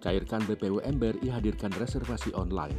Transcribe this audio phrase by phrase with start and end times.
[0.00, 2.76] Cairkan BPUM BRI hadirkan reservasi online.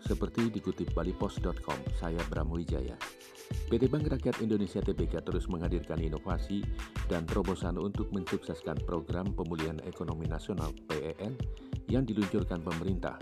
[0.00, 2.96] Seperti dikutip balipos.com, saya Bram Wijaya.
[3.68, 6.64] PT Bank Rakyat Indonesia TBK terus menghadirkan inovasi
[7.04, 11.36] dan terobosan untuk mensukseskan program pemulihan ekonomi nasional PEN
[11.92, 13.20] yang diluncurkan pemerintah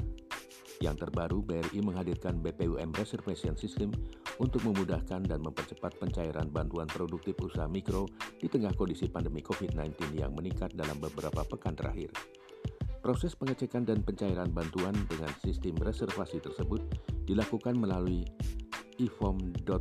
[0.81, 3.93] yang terbaru, BRI menghadirkan BPUM Reservation System
[4.41, 8.09] untuk memudahkan dan mempercepat pencairan bantuan produktif usaha mikro
[8.41, 12.09] di tengah kondisi pandemi COVID-19 yang meningkat dalam beberapa pekan terakhir.
[13.01, 16.81] Proses pengecekan dan pencairan bantuan dengan sistem reservasi tersebut
[17.25, 18.25] dilakukan melalui
[19.01, 19.79] ifom.bri.co.id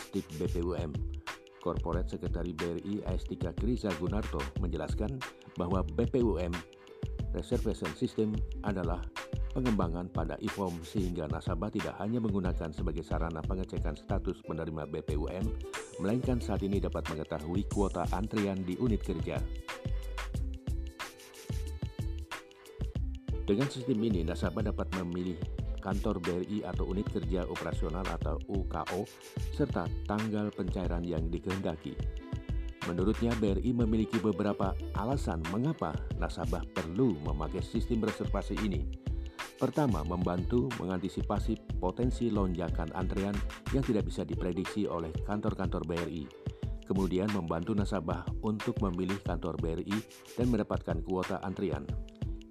[0.00, 0.92] strip BPUM.
[1.60, 5.20] Korporat Sekretari BRI Aistika Kriza Gunarto menjelaskan
[5.60, 6.56] bahwa BPUM
[7.36, 8.32] Reservation System
[8.64, 9.04] adalah
[9.50, 15.44] pengembangan pada IFOM sehingga nasabah tidak hanya menggunakan sebagai sarana pengecekan status penerima BPUM,
[15.98, 19.38] melainkan saat ini dapat mengetahui kuota antrian di unit kerja.
[23.50, 25.34] Dengan sistem ini, nasabah dapat memilih
[25.82, 29.02] kantor BRI atau unit kerja operasional atau UKO
[29.58, 31.98] serta tanggal pencairan yang dikehendaki.
[32.86, 39.09] Menurutnya, BRI memiliki beberapa alasan mengapa nasabah perlu memakai sistem reservasi ini.
[39.60, 43.36] Pertama, membantu mengantisipasi potensi lonjakan antrean
[43.76, 46.24] yang tidak bisa diprediksi oleh kantor-kantor BRI.
[46.88, 50.00] Kemudian membantu nasabah untuk memilih kantor BRI
[50.32, 51.84] dan mendapatkan kuota antrian.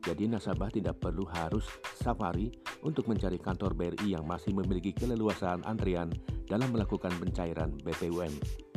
[0.05, 1.65] Jadi nasabah tidak perlu harus
[1.97, 2.53] safari
[2.85, 6.13] untuk mencari kantor BRI yang masih memiliki keleluasaan antrian
[6.45, 8.68] dalam melakukan pencairan BPUM.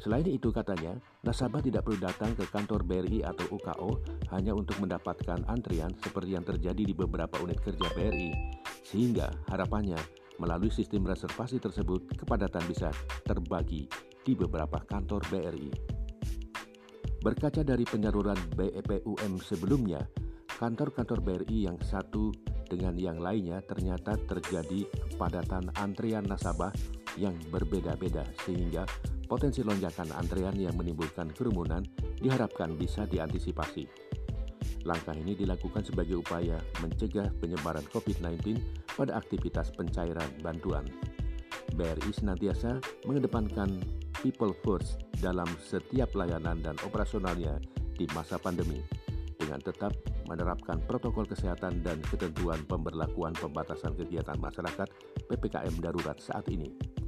[0.00, 4.00] Selain itu katanya, nasabah tidak perlu datang ke kantor BRI atau UKO
[4.32, 8.32] hanya untuk mendapatkan antrian seperti yang terjadi di beberapa unit kerja BRI,
[8.80, 10.00] sehingga harapannya
[10.40, 12.88] melalui sistem reservasi tersebut kepadatan bisa
[13.28, 13.84] terbagi
[14.24, 15.68] di beberapa kantor BRI.
[17.20, 20.00] Berkaca dari penyaluran BEPUM sebelumnya,
[20.56, 22.32] kantor-kantor BRI yang satu
[22.64, 26.72] dengan yang lainnya ternyata terjadi kepadatan antrian nasabah
[27.20, 28.88] yang berbeda-beda sehingga
[29.30, 31.86] potensi lonjakan antrean yang menimbulkan kerumunan
[32.18, 33.86] diharapkan bisa diantisipasi.
[34.82, 38.58] Langkah ini dilakukan sebagai upaya mencegah penyebaran COVID-19
[38.98, 40.82] pada aktivitas pencairan bantuan.
[41.78, 43.78] BRI senantiasa mengedepankan
[44.18, 47.62] people first dalam setiap layanan dan operasionalnya
[47.94, 48.82] di masa pandemi
[49.38, 49.94] dengan tetap
[50.26, 54.88] menerapkan protokol kesehatan dan ketentuan pemberlakuan pembatasan kegiatan masyarakat
[55.30, 56.99] PPKM darurat saat ini.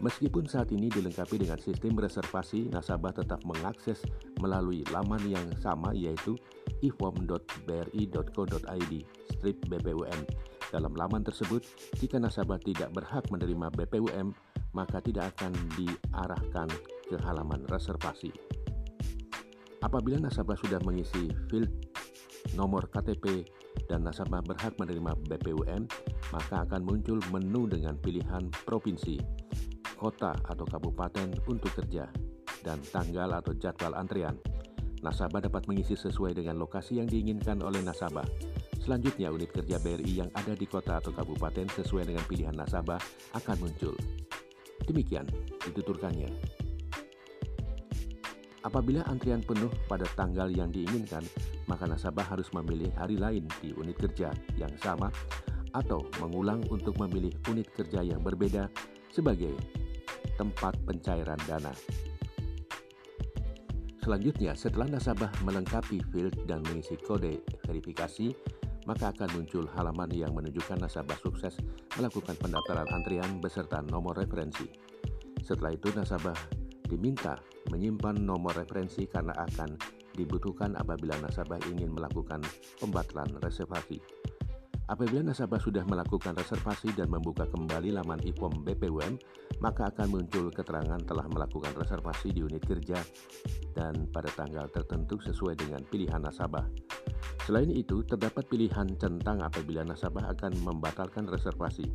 [0.00, 4.00] Meskipun saat ini dilengkapi dengan sistem reservasi, nasabah tetap mengakses
[4.40, 6.40] melalui laman yang sama yaitu
[6.80, 7.44] ifom.bri.co.id
[9.28, 10.20] strip BPUM.
[10.72, 11.68] Dalam laman tersebut,
[12.00, 14.32] jika nasabah tidak berhak menerima BPUM,
[14.72, 16.72] maka tidak akan diarahkan
[17.04, 18.32] ke halaman reservasi.
[19.84, 21.68] Apabila nasabah sudah mengisi field
[22.56, 23.44] nomor KTP
[23.84, 25.84] dan nasabah berhak menerima BPUM,
[26.32, 29.50] maka akan muncul menu dengan pilihan provinsi
[30.00, 32.08] kota atau kabupaten untuk kerja,
[32.64, 34.40] dan tanggal atau jadwal antrian.
[35.04, 38.24] Nasabah dapat mengisi sesuai dengan lokasi yang diinginkan oleh nasabah.
[38.80, 43.00] Selanjutnya, unit kerja BRI yang ada di kota atau kabupaten sesuai dengan pilihan nasabah
[43.36, 43.92] akan muncul.
[44.88, 45.28] Demikian
[45.68, 46.32] dituturkannya.
[48.60, 51.24] Apabila antrian penuh pada tanggal yang diinginkan,
[51.64, 55.08] maka nasabah harus memilih hari lain di unit kerja yang sama
[55.72, 58.68] atau mengulang untuk memilih unit kerja yang berbeda
[59.08, 59.79] sebagai
[60.40, 61.76] tempat pencairan dana.
[64.00, 68.32] Selanjutnya, setelah nasabah melengkapi field dan mengisi kode verifikasi,
[68.88, 71.60] maka akan muncul halaman yang menunjukkan nasabah sukses
[72.00, 74.64] melakukan pendaftaran antrian beserta nomor referensi.
[75.44, 76.36] Setelah itu, nasabah
[76.88, 77.36] diminta
[77.68, 79.76] menyimpan nomor referensi karena akan
[80.16, 82.40] dibutuhkan apabila nasabah ingin melakukan
[82.80, 84.19] pembatalan reservasi.
[84.90, 89.22] Apabila nasabah sudah melakukan reservasi dan membuka kembali laman IPOM BPUM,
[89.62, 92.98] maka akan muncul keterangan telah melakukan reservasi di unit kerja
[93.70, 96.66] dan pada tanggal tertentu sesuai dengan pilihan nasabah.
[97.46, 101.86] Selain itu, terdapat pilihan centang apabila nasabah akan membatalkan reservasi.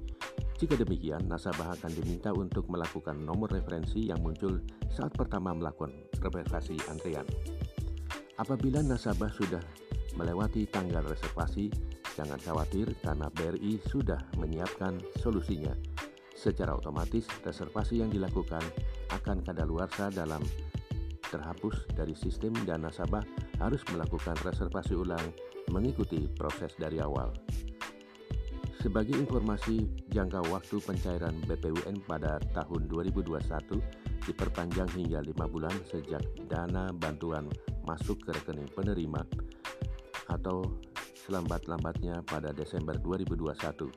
[0.56, 5.92] Jika demikian, nasabah akan diminta untuk melakukan nomor referensi yang muncul saat pertama melakukan
[6.24, 7.28] reservasi antrian.
[8.40, 9.60] Apabila nasabah sudah
[10.16, 11.68] melewati tanggal reservasi,
[12.16, 15.76] Jangan khawatir karena BRI sudah menyiapkan solusinya.
[16.32, 18.64] Secara otomatis reservasi yang dilakukan
[19.12, 20.40] akan kadaluarsa dalam
[21.28, 23.24] terhapus dari sistem dan nasabah
[23.60, 25.28] harus melakukan reservasi ulang
[25.76, 27.36] mengikuti proses dari awal.
[28.80, 33.82] Sebagai informasi, jangka waktu pencairan BPUN pada tahun 2021
[34.30, 37.50] diperpanjang hingga 5 bulan sejak dana bantuan
[37.90, 39.26] masuk ke rekening penerima
[40.30, 40.70] atau
[41.26, 43.90] selambat-lambatnya pada Desember 2021.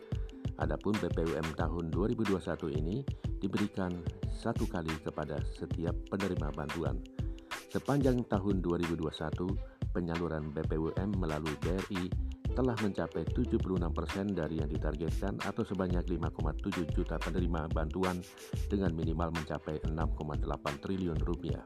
[0.59, 3.05] Adapun BPUM tahun 2021 ini
[3.39, 3.95] diberikan
[4.27, 6.99] satu kali kepada setiap penerima bantuan.
[7.69, 9.07] Sepanjang tahun 2021,
[9.93, 12.11] penyaluran BPUM melalui BRI
[12.59, 18.19] telah mencapai 76% dari yang ditargetkan atau sebanyak 5,7 juta penerima bantuan
[18.67, 21.63] dengan minimal mencapai 6,8 triliun rupiah.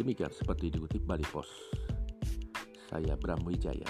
[0.00, 1.50] Demikian seperti dikutip Bali Pos.
[2.90, 3.86] Saya Bram Wijaya.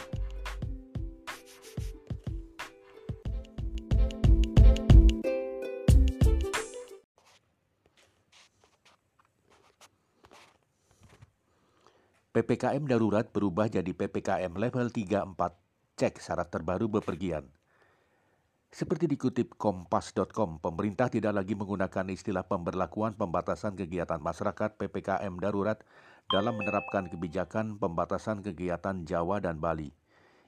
[12.31, 15.32] PPKM darurat berubah jadi PPKM level 3-4.
[15.96, 17.49] Cek syarat terbaru bepergian.
[18.70, 25.82] Seperti dikutip kompas.com, pemerintah tidak lagi menggunakan istilah pemberlakuan pembatasan kegiatan masyarakat PPKM darurat
[26.31, 29.91] dalam menerapkan kebijakan pembatasan kegiatan Jawa dan Bali.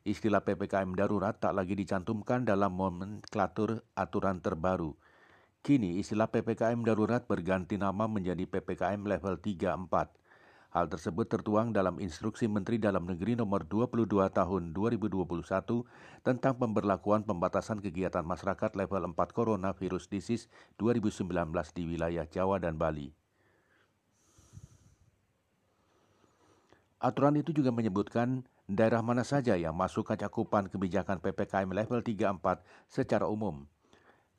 [0.06, 4.94] Istilah PPKM darurat tak lagi dicantumkan dalam nomenklatur aturan terbaru.
[5.62, 10.22] Kini istilah PPKM darurat berganti nama menjadi PPKM level 3-4.
[10.72, 15.22] Hal tersebut tertuang dalam Instruksi Menteri Dalam Negeri Nomor 22 Tahun 2021
[16.22, 20.46] tentang pemberlakuan pembatasan kegiatan masyarakat level 4 Coronavirus Disease
[20.78, 21.26] 2019
[21.74, 23.21] di wilayah Jawa dan Bali.
[27.02, 32.62] Aturan itu juga menyebutkan daerah mana saja yang masuk ke cakupan kebijakan PPKM level 3-4
[32.86, 33.66] secara umum.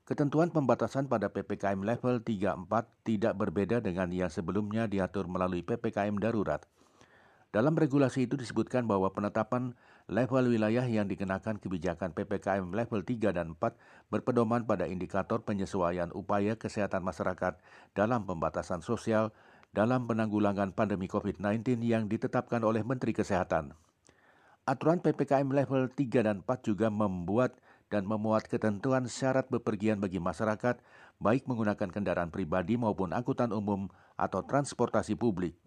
[0.08, 2.64] Ketentuan pembatasan pada PPKM level 3-4
[3.04, 6.64] tidak berbeda dengan yang sebelumnya diatur melalui PPKM darurat.
[7.52, 9.76] Dalam regulasi itu disebutkan bahwa penetapan
[10.08, 13.76] level wilayah yang dikenakan kebijakan PPKM level 3 dan 4
[14.08, 17.60] berpedoman pada indikator penyesuaian upaya kesehatan masyarakat
[17.92, 19.36] dalam pembatasan sosial
[19.74, 23.74] dalam penanggulangan pandemi COVID-19 yang ditetapkan oleh Menteri Kesehatan.
[24.70, 27.58] Aturan PPKM level 3 dan 4 juga membuat
[27.90, 30.80] dan memuat ketentuan syarat bepergian bagi masyarakat,
[31.20, 35.58] baik menggunakan kendaraan pribadi maupun angkutan umum atau transportasi publik.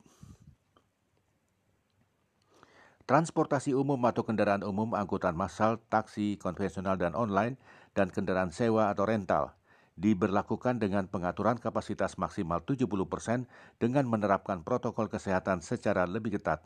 [3.06, 7.54] Transportasi umum atau kendaraan umum, angkutan massal, taksi, konvensional dan online,
[7.94, 9.54] dan kendaraan sewa atau rental
[9.96, 13.48] diberlakukan dengan pengaturan kapasitas maksimal 70%
[13.80, 16.64] dengan menerapkan protokol kesehatan secara lebih ketat.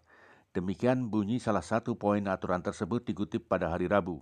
[0.51, 4.19] Demikian bunyi salah satu poin aturan tersebut dikutip pada hari Rabu.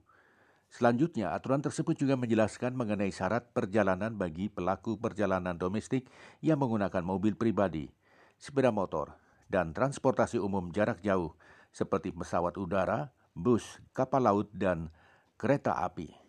[0.68, 6.04] Selanjutnya, aturan tersebut juga menjelaskan mengenai syarat perjalanan bagi pelaku perjalanan domestik
[6.44, 7.88] yang menggunakan mobil pribadi,
[8.36, 9.16] sepeda motor,
[9.48, 11.32] dan transportasi umum jarak jauh
[11.72, 14.92] seperti pesawat udara, bus, kapal laut, dan
[15.40, 16.27] kereta api.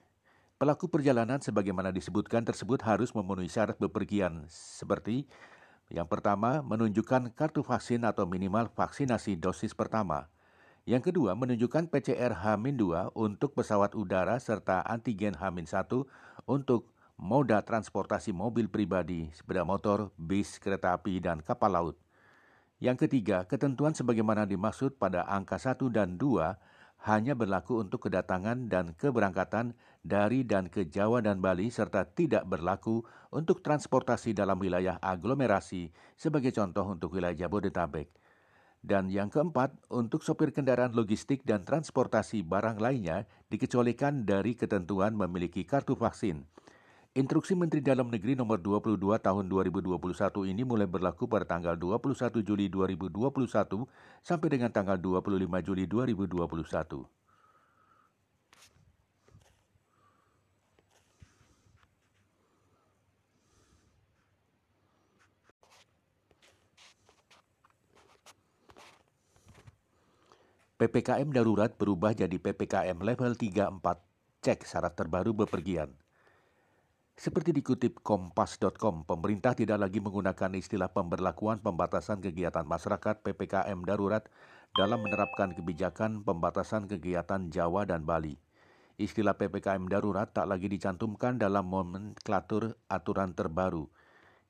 [0.60, 5.24] Pelaku perjalanan sebagaimana disebutkan tersebut harus memenuhi syarat bepergian seperti
[5.90, 10.28] yang pertama, menunjukkan kartu vaksin atau minimal vaksinasi dosis pertama–
[10.90, 15.86] yang kedua, menunjukkan PCR H-2 untuk pesawat udara serta antigen H-1
[16.50, 21.96] untuk moda transportasi mobil pribadi, sepeda motor, bis, kereta api, dan kapal laut.
[22.82, 26.58] Yang ketiga, ketentuan sebagaimana dimaksud pada angka 1 dan 2
[27.07, 29.72] hanya berlaku untuk kedatangan dan keberangkatan
[30.04, 36.51] dari dan ke Jawa dan Bali serta tidak berlaku untuk transportasi dalam wilayah aglomerasi sebagai
[36.51, 38.12] contoh untuk wilayah Jabodetabek.
[38.79, 45.68] Dan yang keempat, untuk sopir kendaraan logistik dan transportasi barang lainnya dikecualikan dari ketentuan memiliki
[45.68, 46.48] kartu vaksin.
[47.18, 49.98] Instruksi Menteri Dalam Negeri nomor 22 tahun 2021
[50.46, 53.82] ini mulai berlaku pada tanggal 21 Juli 2021
[54.22, 55.25] sampai dengan tanggal 25
[55.66, 57.10] Juli 2021.
[70.78, 73.82] PPKM darurat berubah jadi PPKM level 3-4.
[74.46, 75.89] Cek syarat terbaru bepergian.
[77.20, 84.24] Seperti dikutip kompas.com, pemerintah tidak lagi menggunakan istilah pemberlakuan pembatasan kegiatan masyarakat PPKM darurat
[84.72, 88.40] dalam menerapkan kebijakan pembatasan kegiatan Jawa dan Bali.
[88.96, 93.92] Istilah PPKM darurat tak lagi dicantumkan dalam nomenklatur aturan terbaru.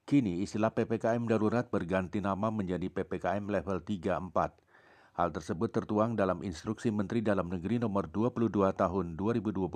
[0.06, 4.69] Kini istilah PPKM darurat berganti nama menjadi PPKM level 3-4.
[5.20, 9.68] Hal tersebut tertuang dalam Instruksi Menteri Dalam Negeri Nomor 22 Tahun 2021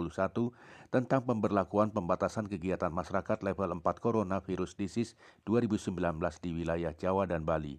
[0.88, 6.00] tentang pemberlakuan pembatasan kegiatan masyarakat level 4 Coronavirus Disease 2019
[6.40, 7.76] di wilayah Jawa dan Bali.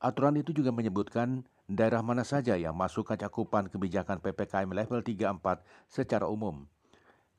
[0.00, 5.60] Aturan itu juga menyebutkan daerah mana saja yang masuk ke cakupan kebijakan PPKM level 3-4
[5.92, 6.64] secara umum.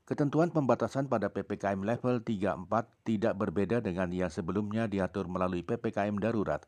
[0.08, 2.64] Ketentuan pembatasan pada PPKM level 3-4
[3.04, 6.64] tidak berbeda dengan yang sebelumnya diatur melalui PPKM darurat.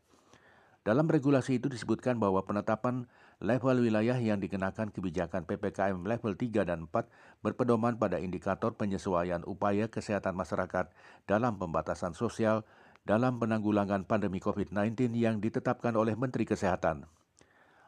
[0.83, 3.07] Dalam regulasi itu disebutkan bahwa penetapan
[3.39, 7.07] level wilayah yang dikenakan kebijakan PPKM level 3 dan 4
[7.39, 10.91] berpedoman pada indikator penyesuaian upaya kesehatan masyarakat
[11.23, 12.67] dalam pembatasan sosial
[13.07, 17.07] dalam penanggulangan pandemi COVID-19 yang ditetapkan oleh Menteri Kesehatan.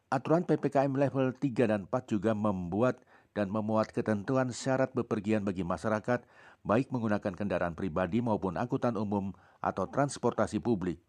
[0.08, 6.24] Aturan PPKM level 3 dan 4 juga membuat dan memuat ketentuan syarat bepergian bagi masyarakat,
[6.68, 9.32] baik menggunakan kendaraan pribadi maupun angkutan umum
[9.64, 11.00] atau transportasi publik.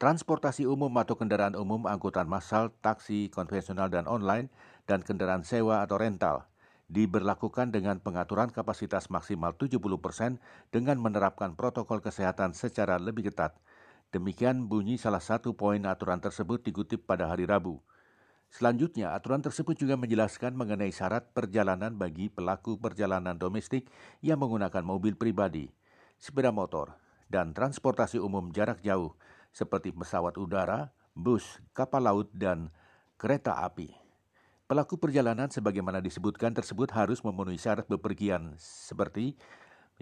[0.00, 4.50] Transportasi umum atau kendaraan umum, angkutan massal, taksi konvensional dan online,
[4.82, 6.50] dan kendaraan sewa atau rental
[6.92, 10.36] diberlakukan dengan pengaturan kapasitas maksimal 70%
[10.68, 13.56] dengan menerapkan protokol kesehatan secara lebih ketat.
[14.12, 17.80] Demikian bunyi salah satu poin aturan tersebut dikutip pada hari Rabu.
[18.52, 23.88] Selanjutnya, aturan tersebut juga menjelaskan mengenai syarat perjalanan bagi pelaku perjalanan domestik
[24.20, 25.72] yang menggunakan mobil pribadi,
[26.20, 26.92] sepeda motor,
[27.32, 29.16] dan transportasi umum jarak jauh
[29.56, 32.68] seperti pesawat udara, bus, kapal laut, dan
[33.16, 33.88] kereta api.
[34.68, 39.32] Pelaku perjalanan sebagaimana disebutkan tersebut harus memenuhi syarat bepergian seperti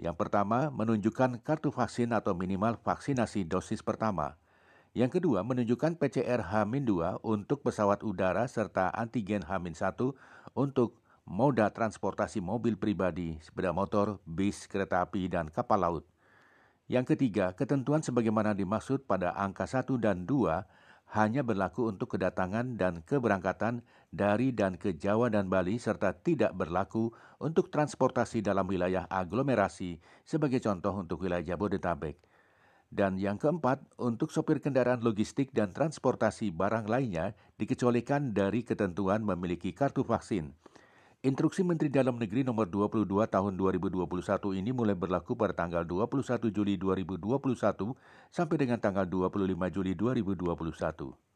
[0.01, 4.40] yang pertama, menunjukkan kartu vaksin atau minimal vaksinasi dosis pertama.
[4.91, 9.95] Yang kedua, menunjukkan PCR H-2 untuk pesawat udara serta antigen H-1
[10.51, 16.03] untuk moda transportasi mobil pribadi, sepeda motor, bis, kereta api, dan kapal laut.
[16.91, 20.59] Yang ketiga, ketentuan sebagaimana dimaksud pada angka 1 dan 2
[21.15, 27.15] hanya berlaku untuk kedatangan dan keberangkatan dari dan ke Jawa dan Bali serta tidak berlaku
[27.39, 32.30] untuk transportasi dalam wilayah aglomerasi sebagai contoh untuk wilayah Jabodetabek.
[32.91, 39.71] Dan yang keempat, untuk sopir kendaraan logistik dan transportasi barang lainnya dikecualikan dari ketentuan memiliki
[39.71, 40.51] kartu vaksin.
[41.23, 44.03] Instruksi Menteri Dalam Negeri nomor 22 tahun 2021
[44.59, 47.95] ini mulai berlaku pada tanggal 21 Juli 2021
[48.27, 49.39] sampai dengan tanggal 25
[49.71, 51.30] Juli 2021.